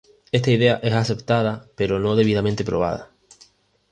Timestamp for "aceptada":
0.93-1.67